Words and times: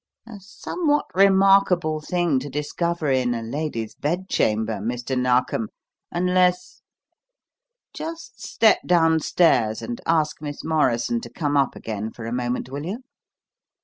"A 0.27 0.39
somewhat 0.39 1.05
remarkable 1.13 2.01
thing 2.01 2.39
to 2.39 2.49
discover 2.49 3.11
in 3.11 3.35
a 3.35 3.43
lady's 3.43 3.93
bed 3.93 4.29
chamber, 4.29 4.79
Mr. 4.79 5.15
Narkom, 5.15 5.69
unless 6.11 6.81
Just 7.93 8.41
step 8.41 8.79
downstairs, 8.83 9.83
and 9.83 10.01
ask 10.07 10.41
Miss 10.41 10.63
Morrison 10.63 11.21
to 11.21 11.29
come 11.29 11.55
up 11.55 11.75
again 11.75 12.09
for 12.09 12.25
a 12.25 12.33
moment, 12.33 12.67
will 12.71 12.83
you?" 12.87 13.03